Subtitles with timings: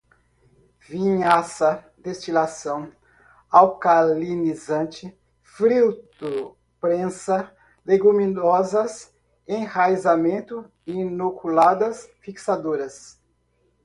[0.89, 2.91] vinhaça, destilação,
[3.51, 9.13] alcalinizante, filtro prensa, leguminosas,
[9.47, 13.21] enraizamento, inoculadas, fixadoras